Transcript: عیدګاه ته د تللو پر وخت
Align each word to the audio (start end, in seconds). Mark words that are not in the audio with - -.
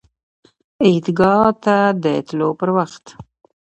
عیدګاه 0.83 1.47
ته 1.63 1.77
د 2.03 2.05
تللو 2.27 2.49
پر 2.59 2.69
وخت 2.77 3.05